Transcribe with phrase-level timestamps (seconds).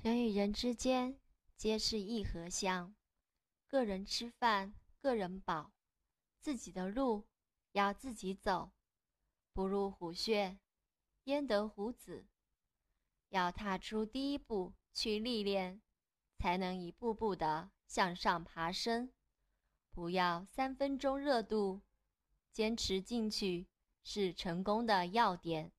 [0.00, 1.18] 人与人之间
[1.56, 2.94] 皆是一盒香
[3.66, 5.72] 个人吃饭个人饱
[6.40, 7.26] 自己的路
[7.72, 8.70] 要自己走
[9.52, 10.60] 不入虎穴
[11.24, 12.28] 焉得虎子？
[13.30, 15.82] 要踏出第一步去历练
[16.38, 19.12] 才能一步步的向上爬升。
[19.90, 21.82] 不要三分钟热度
[22.52, 23.66] 坚持进去
[24.04, 25.72] 是成功的要点。